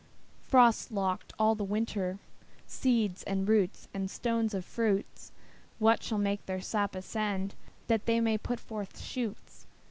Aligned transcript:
Frost 0.41 0.91
locked 0.91 1.31
all 1.37 1.53
the 1.53 1.63
winter, 1.63 2.17
Seeds, 2.65 3.21
and 3.21 3.47
roots, 3.47 3.87
and 3.93 4.09
stones 4.09 4.55
of 4.55 4.65
fruits, 4.65 5.31
What 5.77 6.01
shall 6.01 6.17
make 6.17 6.43
their 6.47 6.59
sap 6.59 6.95
ascend 6.95 7.53
That 7.85 8.07
they 8.07 8.19
may 8.19 8.39
put 8.39 8.59
forth 8.59 8.99
shoots? 8.99 9.67